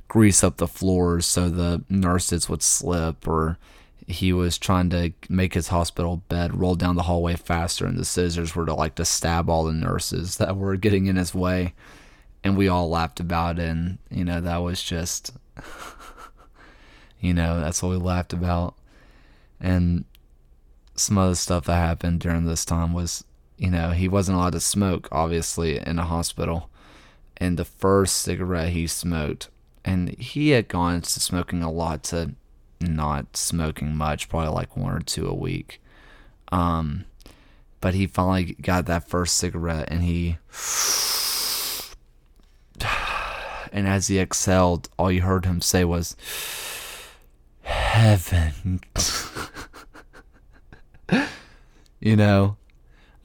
grease 0.07 0.43
up 0.43 0.57
the 0.57 0.67
floors 0.67 1.27
so 1.27 1.47
the 1.47 1.83
nurses 1.89 2.49
would 2.49 2.63
slip 2.63 3.27
or 3.27 3.59
he 4.07 4.33
was 4.33 4.57
trying 4.57 4.89
to 4.89 5.13
make 5.29 5.53
his 5.53 5.67
hospital 5.67 6.23
bed 6.27 6.57
roll 6.57 6.73
down 6.73 6.95
the 6.95 7.03
hallway 7.03 7.35
faster 7.35 7.85
and 7.85 7.99
the 7.99 8.05
scissors 8.05 8.55
were 8.55 8.65
to 8.65 8.73
like 8.73 8.95
to 8.95 9.05
stab 9.05 9.47
all 9.47 9.63
the 9.65 9.73
nurses 9.73 10.37
that 10.37 10.57
were 10.57 10.75
getting 10.75 11.05
in 11.05 11.17
his 11.17 11.35
way 11.35 11.73
and 12.43 12.57
we 12.57 12.67
all 12.67 12.89
laughed 12.89 13.19
about 13.19 13.59
it 13.59 13.69
and 13.69 13.99
you 14.09 14.25
know 14.25 14.41
that 14.41 14.57
was 14.57 14.81
just 14.81 15.33
you 17.19 17.33
know, 17.33 17.59
that's 17.59 17.81
what 17.81 17.89
we 17.89 17.97
laughed 17.97 18.33
about. 18.33 18.75
And 19.59 20.05
some 20.95 21.17
other 21.17 21.35
stuff 21.35 21.65
that 21.65 21.75
happened 21.75 22.19
during 22.19 22.45
this 22.45 22.65
time 22.65 22.93
was, 22.93 23.23
you 23.57 23.69
know, 23.69 23.91
he 23.91 24.07
wasn't 24.07 24.37
allowed 24.37 24.53
to 24.53 24.59
smoke, 24.59 25.07
obviously, 25.11 25.79
in 25.79 25.99
a 25.99 26.05
hospital. 26.05 26.69
And 27.37 27.57
the 27.57 27.65
first 27.65 28.17
cigarette 28.17 28.69
he 28.69 28.87
smoked, 28.87 29.49
and 29.85 30.09
he 30.17 30.49
had 30.49 30.67
gone 30.67 31.01
to 31.01 31.19
smoking 31.19 31.63
a 31.63 31.71
lot 31.71 32.03
to 32.05 32.33
not 32.79 33.37
smoking 33.37 33.95
much, 33.95 34.29
probably 34.29 34.49
like 34.49 34.75
one 34.75 34.93
or 34.93 34.99
two 34.99 35.27
a 35.27 35.33
week. 35.33 35.81
Um, 36.51 37.05
but 37.81 37.93
he 37.93 38.07
finally 38.07 38.55
got 38.61 38.85
that 38.85 39.07
first 39.07 39.37
cigarette 39.37 39.87
and 39.89 40.03
he 40.03 40.37
and 43.71 43.87
as 43.87 44.07
he 44.07 44.19
exhaled 44.19 44.89
all 44.97 45.11
you 45.11 45.21
heard 45.21 45.45
him 45.45 45.61
say 45.61 45.83
was 45.83 46.15
heaven. 47.67 48.79
you 51.99 52.15
know, 52.15 52.57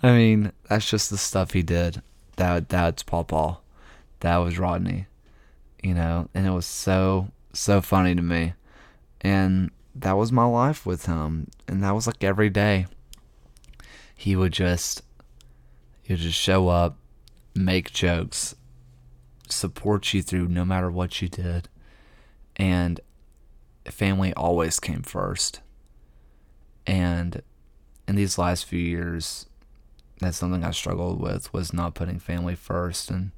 I 0.02 0.12
mean, 0.12 0.52
that's 0.68 0.88
just 0.88 1.10
the 1.10 1.18
stuff 1.18 1.52
he 1.52 1.62
did. 1.62 2.02
That 2.36 2.68
that's 2.68 3.02
Pawpaw. 3.02 3.58
That 4.20 4.36
was 4.38 4.58
Rodney. 4.58 5.06
You 5.82 5.94
know, 5.94 6.28
and 6.34 6.46
it 6.46 6.50
was 6.50 6.66
so 6.66 7.28
so 7.52 7.80
funny 7.80 8.14
to 8.14 8.22
me. 8.22 8.54
And 9.20 9.70
that 9.94 10.16
was 10.16 10.32
my 10.32 10.44
life 10.44 10.84
with 10.84 11.06
him. 11.06 11.48
And 11.68 11.82
that 11.82 11.94
was 11.94 12.06
like 12.06 12.24
every 12.24 12.50
day. 12.50 12.86
He 14.16 14.36
would 14.36 14.52
just 14.52 15.02
he 16.02 16.14
would 16.14 16.20
just 16.20 16.38
show 16.38 16.68
up, 16.68 16.96
make 17.54 17.92
jokes, 17.92 18.56
support 19.48 20.12
you 20.12 20.22
through 20.22 20.48
no 20.48 20.64
matter 20.64 20.90
what 20.90 21.22
you 21.22 21.28
did. 21.28 21.68
And 22.56 23.00
family 23.86 24.32
always 24.34 24.80
came 24.80 25.02
first. 25.02 25.60
And 26.86 27.42
in 28.08 28.16
these 28.16 28.38
last 28.38 28.64
few 28.64 28.78
years, 28.78 29.46
that's 30.20 30.36
something 30.36 30.64
I 30.64 30.70
struggled 30.70 31.20
with 31.20 31.52
was 31.52 31.72
not 31.72 31.94
putting 31.94 32.18
family 32.18 32.54
first. 32.54 33.10
And 33.10 33.32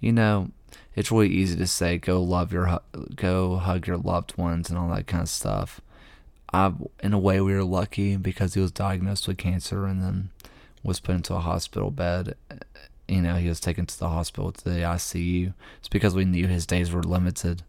you 0.00 0.12
know, 0.12 0.50
it's 0.94 1.12
really 1.12 1.28
easy 1.28 1.56
to 1.56 1.66
say 1.66 1.98
go 1.98 2.22
love 2.22 2.52
your 2.52 2.80
go 3.14 3.56
hug 3.56 3.86
your 3.86 3.98
loved 3.98 4.36
ones 4.36 4.68
and 4.68 4.78
all 4.78 4.88
that 4.88 5.06
kind 5.06 5.22
of 5.22 5.28
stuff. 5.28 5.80
I, 6.52 6.72
in 7.02 7.14
a 7.14 7.18
way, 7.18 7.40
we 7.40 7.54
were 7.54 7.64
lucky 7.64 8.16
because 8.16 8.52
he 8.54 8.60
was 8.60 8.72
diagnosed 8.72 9.26
with 9.26 9.38
cancer 9.38 9.86
and 9.86 10.02
then 10.02 10.30
was 10.82 11.00
put 11.00 11.14
into 11.14 11.34
a 11.34 11.40
hospital 11.40 11.90
bed 11.90 12.34
you 13.12 13.20
know, 13.20 13.36
he 13.36 13.48
was 13.48 13.60
taken 13.60 13.84
to 13.84 13.98
the 13.98 14.08
hospital 14.08 14.52
to 14.52 14.64
the 14.64 14.80
ICU. 14.80 15.52
It's 15.78 15.88
because 15.88 16.14
we 16.14 16.24
knew 16.24 16.46
his 16.46 16.66
days 16.66 16.92
were 16.92 17.02
limited. 17.02 17.62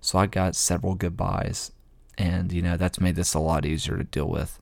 So 0.00 0.18
I 0.18 0.26
got 0.26 0.56
several 0.56 0.94
goodbyes. 0.94 1.72
And, 2.16 2.52
you 2.52 2.62
know, 2.62 2.76
that's 2.76 3.00
made 3.00 3.16
this 3.16 3.34
a 3.34 3.38
lot 3.38 3.64
easier 3.64 3.96
to 3.96 4.04
deal 4.04 4.28
with. 4.28 4.60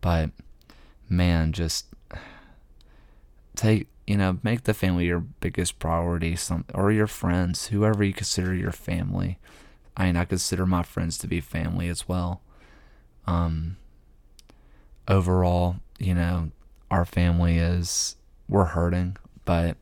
But, 0.00 0.30
man, 1.08 1.52
just 1.52 1.86
take, 3.54 3.88
you 4.06 4.16
know, 4.16 4.38
make 4.42 4.64
the 4.64 4.74
family 4.74 5.06
your 5.06 5.20
biggest 5.20 5.78
priority, 5.78 6.34
some, 6.36 6.64
or 6.74 6.90
your 6.90 7.06
friends, 7.06 7.68
whoever 7.68 8.02
you 8.02 8.12
consider 8.12 8.54
your 8.54 8.72
family. 8.72 9.38
I 9.96 10.06
mean, 10.06 10.16
I 10.16 10.24
consider 10.24 10.66
my 10.66 10.82
friends 10.82 11.18
to 11.18 11.26
be 11.26 11.40
family 11.40 11.88
as 11.88 12.08
well. 12.08 12.40
Um, 13.26 13.76
overall, 15.06 15.76
you 15.98 16.14
know, 16.14 16.50
our 16.90 17.04
family 17.04 17.58
is, 17.58 18.16
we're 18.48 18.64
hurting 18.64 19.16
but 19.48 19.78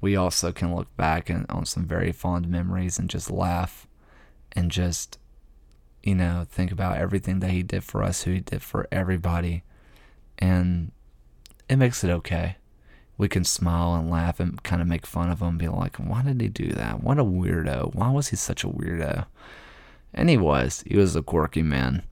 we 0.00 0.16
also 0.16 0.50
can 0.50 0.74
look 0.74 0.88
back 0.96 1.30
and, 1.30 1.46
on 1.48 1.64
some 1.64 1.84
very 1.84 2.10
fond 2.10 2.48
memories 2.48 2.98
and 2.98 3.08
just 3.08 3.30
laugh 3.30 3.86
and 4.52 4.70
just 4.70 5.18
you 6.02 6.14
know 6.14 6.46
think 6.48 6.70
about 6.72 6.98
everything 6.98 7.40
that 7.40 7.50
he 7.50 7.62
did 7.62 7.84
for 7.84 8.02
us 8.02 8.22
who 8.22 8.32
he 8.32 8.40
did 8.40 8.62
for 8.62 8.86
everybody. 8.90 9.62
And 10.38 10.92
it 11.68 11.76
makes 11.76 12.04
it 12.04 12.10
okay. 12.10 12.56
We 13.16 13.28
can 13.28 13.44
smile 13.44 13.94
and 13.94 14.10
laugh 14.10 14.38
and 14.38 14.62
kind 14.62 14.80
of 14.80 14.86
make 14.86 15.04
fun 15.04 15.30
of 15.30 15.40
him 15.40 15.58
be 15.58 15.68
like 15.68 15.96
why 15.96 16.22
did 16.22 16.40
he 16.40 16.48
do 16.48 16.68
that? 16.70 17.02
What 17.02 17.18
a 17.18 17.24
weirdo. 17.24 17.94
Why 17.94 18.10
was 18.10 18.28
he 18.28 18.36
such 18.36 18.64
a 18.64 18.68
weirdo? 18.68 19.26
And 20.14 20.30
he 20.30 20.36
was. 20.36 20.84
He 20.86 20.96
was 20.96 21.16
a 21.16 21.22
quirky 21.22 21.62
man. 21.62 22.02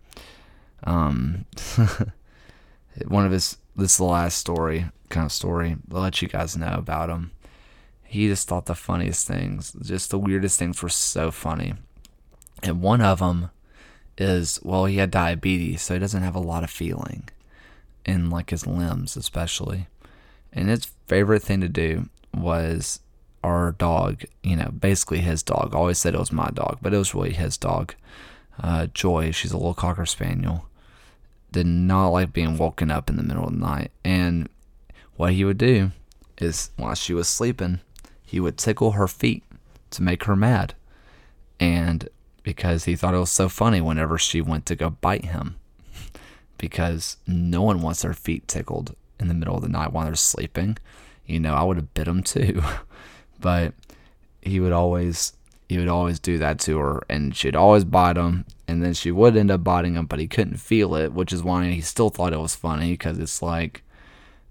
Um 0.84 1.46
one 3.06 3.26
of 3.26 3.32
his 3.32 3.58
this 3.76 3.92
is 3.92 3.96
the 3.98 4.04
last 4.04 4.38
story 4.38 4.86
kind 5.08 5.26
of 5.26 5.32
story. 5.32 5.76
I'll 5.92 6.00
let 6.00 6.22
you 6.22 6.28
guys 6.28 6.56
know 6.56 6.74
about 6.74 7.10
him. 7.10 7.32
He 8.04 8.28
just 8.28 8.48
thought 8.48 8.66
the 8.66 8.74
funniest 8.74 9.26
things, 9.26 9.72
just 9.82 10.10
the 10.10 10.18
weirdest 10.18 10.58
things 10.58 10.82
were 10.82 10.88
so 10.88 11.30
funny. 11.30 11.74
And 12.62 12.82
one 12.82 13.00
of 13.00 13.18
them 13.18 13.50
is, 14.18 14.60
well, 14.62 14.86
he 14.86 14.96
had 14.96 15.10
diabetes, 15.10 15.82
so 15.82 15.94
he 15.94 16.00
doesn't 16.00 16.22
have 16.22 16.34
a 16.34 16.40
lot 16.40 16.64
of 16.64 16.70
feeling 16.70 17.28
in 18.04 18.30
like 18.30 18.50
his 18.50 18.66
limbs, 18.66 19.16
especially. 19.16 19.88
And 20.52 20.68
his 20.68 20.86
favorite 21.06 21.42
thing 21.42 21.60
to 21.60 21.68
do 21.68 22.08
was 22.32 23.00
our 23.44 23.72
dog, 23.72 24.24
you 24.42 24.56
know, 24.56 24.70
basically 24.70 25.18
his 25.18 25.42
dog. 25.42 25.74
I 25.74 25.78
always 25.78 25.98
said 25.98 26.14
it 26.14 26.20
was 26.20 26.32
my 26.32 26.50
dog, 26.52 26.78
but 26.80 26.94
it 26.94 26.98
was 26.98 27.14
really 27.14 27.32
his 27.32 27.56
dog. 27.56 27.94
Uh, 28.60 28.86
Joy, 28.86 29.30
she's 29.32 29.52
a 29.52 29.56
little 29.56 29.74
cocker 29.74 30.06
spaniel. 30.06 30.66
Did 31.52 31.66
not 31.66 32.08
like 32.08 32.32
being 32.32 32.56
woken 32.56 32.90
up 32.90 33.10
in 33.10 33.16
the 33.16 33.22
middle 33.22 33.44
of 33.44 33.52
the 33.52 33.58
night. 33.58 33.90
And 34.04 34.48
what 35.16 35.32
he 35.32 35.44
would 35.44 35.58
do 35.58 35.92
is 36.38 36.70
while 36.76 36.94
she 36.94 37.14
was 37.14 37.28
sleeping, 37.28 37.80
he 38.24 38.40
would 38.40 38.58
tickle 38.58 38.92
her 38.92 39.08
feet 39.08 39.44
to 39.90 40.02
make 40.02 40.24
her 40.24 40.36
mad. 40.36 40.74
And 41.60 42.08
because 42.46 42.84
he 42.84 42.94
thought 42.94 43.12
it 43.12 43.18
was 43.18 43.32
so 43.32 43.48
funny 43.48 43.80
whenever 43.80 44.16
she 44.18 44.40
went 44.40 44.66
to 44.66 44.76
go 44.76 44.90
bite 44.90 45.24
him. 45.24 45.56
because 46.58 47.16
no 47.26 47.60
one 47.60 47.82
wants 47.82 48.02
their 48.02 48.12
feet 48.12 48.46
tickled 48.46 48.94
in 49.18 49.26
the 49.26 49.34
middle 49.34 49.56
of 49.56 49.62
the 49.62 49.68
night 49.68 49.92
while 49.92 50.04
they're 50.04 50.14
sleeping. 50.14 50.78
You 51.26 51.40
know, 51.40 51.54
I 51.54 51.64
would 51.64 51.76
have 51.76 51.92
bit 51.92 52.06
him 52.06 52.22
too. 52.22 52.62
but 53.40 53.74
he 54.40 54.60
would 54.60 54.70
always 54.70 55.32
he 55.68 55.76
would 55.76 55.88
always 55.88 56.20
do 56.20 56.38
that 56.38 56.60
to 56.60 56.78
her 56.78 57.02
and 57.08 57.34
she'd 57.34 57.56
always 57.56 57.82
bite 57.84 58.16
him 58.16 58.44
and 58.68 58.80
then 58.80 58.94
she 58.94 59.10
would 59.10 59.36
end 59.36 59.50
up 59.50 59.64
biting 59.64 59.96
him 59.96 60.06
but 60.06 60.20
he 60.20 60.28
couldn't 60.28 60.58
feel 60.58 60.94
it 60.94 61.12
which 61.12 61.32
is 61.32 61.42
why 61.42 61.68
he 61.68 61.80
still 61.80 62.08
thought 62.08 62.32
it 62.32 62.38
was 62.38 62.54
funny 62.54 62.92
because 62.92 63.18
it's 63.18 63.42
like 63.42 63.82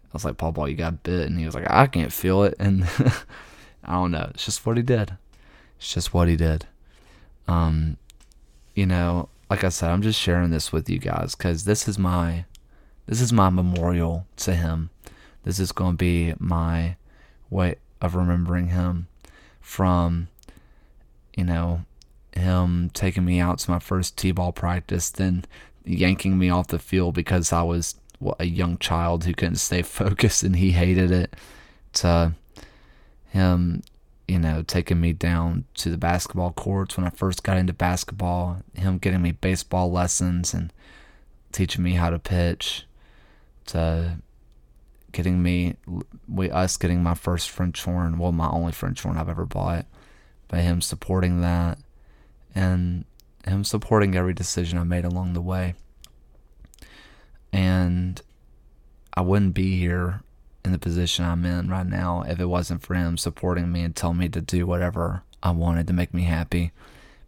I 0.03 0.09
was 0.11 0.25
like, 0.25 0.37
Pawpaw 0.37 0.65
you 0.65 0.75
got 0.75 1.03
bit. 1.03 1.27
And 1.27 1.37
he 1.39 1.45
was 1.45 1.55
like, 1.55 1.69
I 1.69 1.87
can't 1.87 2.13
feel 2.13 2.43
it. 2.43 2.55
And 2.57 2.85
I 3.83 3.93
don't 3.93 4.11
know. 4.11 4.29
It's 4.33 4.45
just 4.45 4.65
what 4.65 4.77
he 4.77 4.83
did. 4.83 5.17
It's 5.77 5.93
just 5.93 6.13
what 6.13 6.29
he 6.29 6.37
did. 6.37 6.67
Um, 7.47 7.97
you 8.73 8.85
know, 8.85 9.29
like 9.49 9.63
I 9.63 9.69
said, 9.69 9.91
I'm 9.91 10.01
just 10.01 10.19
sharing 10.19 10.49
this 10.49 10.71
with 10.71 10.89
you 10.89 10.99
guys 10.99 11.35
because 11.35 11.65
this 11.65 11.87
is 11.87 11.97
my, 11.97 12.45
this 13.05 13.21
is 13.21 13.31
my 13.31 13.49
memorial 13.49 14.25
to 14.37 14.55
him. 14.55 14.89
This 15.43 15.59
is 15.59 15.71
going 15.71 15.93
to 15.93 15.97
be 15.97 16.33
my 16.39 16.95
way 17.49 17.75
of 18.01 18.15
remembering 18.15 18.69
him 18.69 19.07
from, 19.61 20.27
you 21.35 21.43
know, 21.43 21.85
him 22.31 22.89
taking 22.93 23.25
me 23.25 23.39
out 23.39 23.59
to 23.59 23.71
my 23.71 23.79
first 23.79 24.17
t-ball 24.17 24.51
practice, 24.51 25.09
then 25.09 25.45
yanking 25.85 26.37
me 26.37 26.49
off 26.49 26.67
the 26.67 26.79
field 26.79 27.15
because 27.15 27.53
I 27.53 27.63
was 27.63 27.95
a 28.39 28.45
young 28.45 28.77
child 28.77 29.23
who 29.23 29.33
couldn't 29.33 29.55
stay 29.55 29.81
focused 29.83 30.43
and 30.43 30.55
he 30.55 30.71
hated 30.71 31.11
it 31.11 31.35
to 31.93 32.33
him 33.29 33.83
you 34.27 34.39
know 34.39 34.63
taking 34.63 34.99
me 34.99 35.13
down 35.13 35.65
to 35.75 35.89
the 35.89 35.97
basketball 35.97 36.51
courts. 36.51 36.97
When 36.97 37.05
I 37.05 37.09
first 37.09 37.43
got 37.43 37.57
into 37.57 37.73
basketball 37.73 38.61
him 38.73 38.97
getting 38.97 39.21
me 39.21 39.31
baseball 39.31 39.91
lessons 39.91 40.53
and 40.53 40.71
teaching 41.51 41.83
me 41.83 41.93
how 41.93 42.09
to 42.09 42.19
pitch 42.19 42.85
to 43.67 44.17
getting 45.11 45.41
me 45.41 45.75
we 46.27 46.51
us 46.51 46.77
getting 46.77 47.01
my 47.01 47.13
first 47.13 47.49
French 47.49 47.83
horn. 47.83 48.17
Well 48.17 48.31
my 48.31 48.49
only 48.49 48.71
French 48.71 49.01
horn 49.01 49.17
I've 49.17 49.29
ever 49.29 49.45
bought 49.45 49.85
by 50.47 50.61
him 50.61 50.81
supporting 50.81 51.41
that 51.41 51.79
and 52.53 53.05
him 53.45 53.63
supporting 53.63 54.15
every 54.15 54.33
decision 54.33 54.77
I 54.77 54.83
made 54.83 55.05
along 55.05 55.33
the 55.33 55.41
way. 55.41 55.75
And 57.53 58.21
I 59.13 59.21
wouldn't 59.21 59.53
be 59.53 59.79
here 59.79 60.21
in 60.65 60.71
the 60.71 60.79
position 60.79 61.23
I'm 61.23 61.45
in 61.45 61.69
right 61.69 61.85
now 61.85 62.23
if 62.27 62.39
it 62.39 62.45
wasn't 62.45 62.81
for 62.81 62.95
him 62.95 63.17
supporting 63.17 63.71
me 63.71 63.81
and 63.81 63.95
telling 63.95 64.17
me 64.17 64.29
to 64.29 64.41
do 64.41 64.65
whatever 64.65 65.23
I 65.41 65.51
wanted 65.51 65.87
to 65.87 65.93
make 65.93 66.13
me 66.13 66.23
happy. 66.23 66.71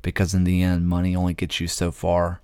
Because 0.01 0.33
in 0.33 0.43
the 0.43 0.61
end, 0.61 0.87
money 0.87 1.15
only 1.15 1.33
gets 1.33 1.59
you 1.59 1.67
so 1.67 1.91
far. 1.91 2.41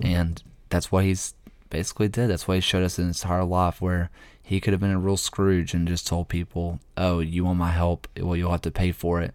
And 0.00 0.42
that's 0.68 0.92
what 0.92 1.04
he's 1.04 1.34
basically 1.70 2.08
did. 2.08 2.30
That's 2.30 2.46
why 2.46 2.56
he 2.56 2.60
showed 2.60 2.82
us 2.82 2.96
his 2.96 3.22
entire 3.22 3.44
life 3.44 3.80
where 3.80 4.10
he 4.42 4.60
could 4.60 4.72
have 4.72 4.80
been 4.80 4.90
a 4.90 4.98
real 4.98 5.16
Scrooge 5.16 5.72
and 5.72 5.88
just 5.88 6.06
told 6.06 6.28
people, 6.28 6.80
oh, 6.96 7.20
you 7.20 7.44
want 7.44 7.58
my 7.58 7.70
help? 7.70 8.06
Well, 8.18 8.36
you'll 8.36 8.50
have 8.50 8.62
to 8.62 8.70
pay 8.70 8.92
for 8.92 9.22
it. 9.22 9.34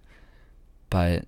But 0.89 1.25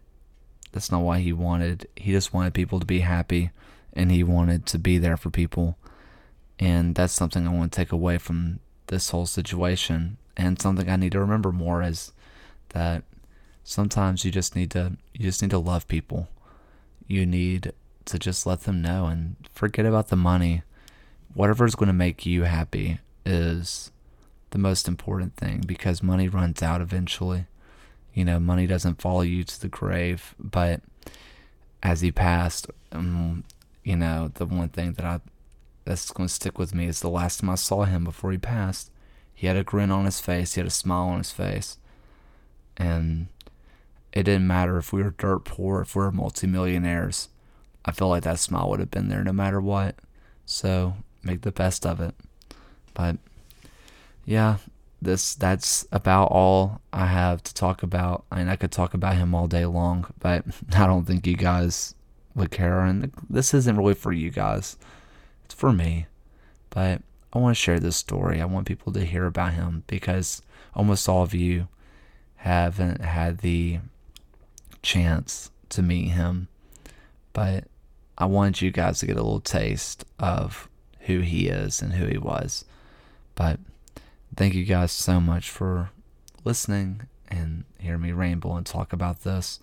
that's 0.71 0.91
not 0.91 1.01
why 1.01 1.19
he 1.19 1.33
wanted. 1.33 1.87
He 1.95 2.11
just 2.11 2.33
wanted 2.33 2.53
people 2.53 2.79
to 2.79 2.85
be 2.85 2.99
happy 2.99 3.51
and 3.93 4.11
he 4.11 4.23
wanted 4.23 4.65
to 4.67 4.77
be 4.79 4.97
there 4.97 5.17
for 5.17 5.29
people. 5.29 5.77
And 6.59 6.93
that's 6.93 7.13
something 7.13 7.47
I 7.47 7.53
want 7.53 7.71
to 7.71 7.75
take 7.75 7.91
away 7.91 8.17
from 8.17 8.59
this 8.91 9.09
whole 9.09 9.25
situation. 9.25 10.17
And 10.37 10.61
something 10.61 10.87
I 10.87 10.97
need 10.97 11.13
to 11.13 11.19
remember 11.19 11.51
more 11.51 11.81
is 11.81 12.11
that 12.69 13.03
sometimes 13.63 14.23
you 14.23 14.31
just 14.31 14.55
need 14.55 14.69
to 14.71 14.97
you 15.13 15.23
just 15.25 15.41
need 15.41 15.51
to 15.51 15.57
love 15.57 15.87
people. 15.87 16.27
You 17.07 17.25
need 17.25 17.73
to 18.05 18.19
just 18.19 18.45
let 18.45 18.61
them 18.61 18.81
know 18.81 19.07
and 19.07 19.35
forget 19.53 19.85
about 19.85 20.09
the 20.09 20.15
money. 20.15 20.61
Whatever 21.33 21.65
is 21.65 21.75
going 21.75 21.87
to 21.87 21.93
make 21.93 22.25
you 22.25 22.43
happy 22.43 22.99
is 23.25 23.91
the 24.51 24.57
most 24.57 24.87
important 24.87 25.35
thing 25.37 25.63
because 25.65 26.03
money 26.03 26.27
runs 26.27 26.61
out 26.61 26.81
eventually. 26.81 27.45
You 28.13 28.25
know, 28.25 28.39
money 28.39 28.67
doesn't 28.67 29.01
follow 29.01 29.21
you 29.21 29.45
to 29.45 29.61
the 29.61 29.69
grave, 29.69 30.35
but 30.37 30.81
as 31.81 32.01
he 32.01 32.11
passed, 32.11 32.67
um, 32.91 33.45
you 33.83 33.95
know, 33.95 34.31
the 34.33 34.45
one 34.45 34.69
thing 34.69 34.93
that 34.93 35.05
I 35.05 35.21
that's 35.85 36.11
going 36.11 36.27
to 36.27 36.33
stick 36.33 36.57
with 36.57 36.75
me 36.75 36.87
is 36.87 36.99
the 36.99 37.09
last 37.09 37.39
time 37.39 37.49
I 37.49 37.55
saw 37.55 37.83
him 37.83 38.03
before 38.03 38.31
he 38.31 38.37
passed. 38.37 38.91
He 39.33 39.47
had 39.47 39.57
a 39.57 39.63
grin 39.63 39.91
on 39.91 40.05
his 40.05 40.19
face, 40.19 40.53
he 40.53 40.61
had 40.61 40.67
a 40.67 40.71
smile 40.71 41.07
on 41.07 41.17
his 41.17 41.31
face. 41.31 41.77
And 42.77 43.27
it 44.13 44.23
didn't 44.23 44.47
matter 44.47 44.77
if 44.77 44.93
we 44.93 45.03
were 45.03 45.15
dirt 45.17 45.45
poor, 45.45 45.81
if 45.81 45.95
we 45.95 46.03
were 46.03 46.11
multimillionaires. 46.11 47.29
I 47.83 47.91
feel 47.91 48.09
like 48.09 48.23
that 48.23 48.39
smile 48.39 48.69
would 48.69 48.79
have 48.79 48.91
been 48.91 49.09
there 49.09 49.23
no 49.23 49.33
matter 49.33 49.59
what. 49.59 49.95
So 50.45 50.95
make 51.23 51.41
the 51.41 51.51
best 51.51 51.85
of 51.85 51.99
it. 51.99 52.13
But 52.93 53.17
yeah, 54.25 54.57
this 55.01 55.33
that's 55.33 55.87
about 55.91 56.25
all 56.25 56.81
I 56.93 57.07
have 57.07 57.41
to 57.43 57.53
talk 57.53 57.81
about. 57.83 58.25
I 58.31 58.37
mean, 58.37 58.49
I 58.49 58.55
could 58.55 58.71
talk 58.71 58.93
about 58.93 59.15
him 59.15 59.33
all 59.33 59.47
day 59.47 59.65
long, 59.65 60.05
but 60.19 60.45
I 60.75 60.85
don't 60.85 61.05
think 61.05 61.25
you 61.25 61.35
guys 61.35 61.95
would 62.35 62.51
care. 62.51 62.81
And 62.81 63.11
this 63.29 63.53
isn't 63.53 63.77
really 63.77 63.95
for 63.95 64.11
you 64.11 64.29
guys. 64.29 64.77
For 65.51 65.71
me. 65.71 66.07
But 66.69 67.01
I 67.33 67.39
want 67.39 67.55
to 67.55 67.61
share 67.61 67.79
this 67.79 67.97
story. 67.97 68.41
I 68.41 68.45
want 68.45 68.67
people 68.67 68.93
to 68.93 69.05
hear 69.05 69.25
about 69.25 69.53
him 69.53 69.83
because 69.87 70.41
almost 70.73 71.07
all 71.07 71.23
of 71.23 71.33
you 71.33 71.67
haven't 72.37 73.01
had 73.01 73.39
the 73.39 73.79
chance 74.81 75.51
to 75.69 75.81
meet 75.81 76.09
him. 76.09 76.47
But 77.33 77.65
I 78.17 78.25
wanted 78.25 78.61
you 78.61 78.71
guys 78.71 78.99
to 78.99 79.05
get 79.05 79.17
a 79.17 79.23
little 79.23 79.39
taste 79.39 80.05
of 80.19 80.69
who 81.01 81.19
he 81.19 81.47
is 81.47 81.81
and 81.81 81.93
who 81.93 82.05
he 82.05 82.17
was. 82.17 82.65
But 83.35 83.59
thank 84.35 84.53
you 84.53 84.65
guys 84.65 84.91
so 84.91 85.19
much 85.19 85.49
for 85.49 85.89
listening 86.43 87.03
and 87.29 87.63
hear 87.79 87.97
me 87.97 88.11
ramble 88.11 88.57
and 88.57 88.65
talk 88.65 88.93
about 88.93 89.21
this. 89.23 89.59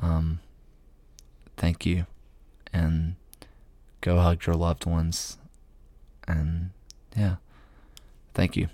Um, 0.00 0.40
thank 1.56 1.84
you. 1.84 2.06
And 2.72 3.16
go 4.06 4.20
hug 4.20 4.46
your 4.46 4.54
loved 4.54 4.86
ones. 4.86 5.36
And 6.28 6.70
yeah, 7.16 7.36
thank 8.34 8.56
you. 8.56 8.68